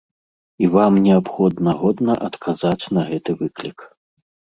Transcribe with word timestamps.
І 0.63 0.67
вам 0.75 0.95
неабходна 1.07 1.71
годна 1.81 2.15
адказаць 2.29 2.89
на 2.99 3.05
гэты 3.11 3.31
выклік. 3.43 3.79